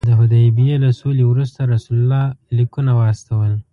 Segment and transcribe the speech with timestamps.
[0.07, 2.25] د حدیبیې له سولې وروسته رسول الله
[2.57, 3.51] لیکونه واستول.